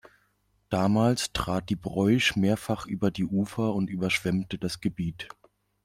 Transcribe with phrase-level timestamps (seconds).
[0.69, 5.27] Damals trat die Breusch mehrfach über die Ufer und überschwemmte das Gebiet.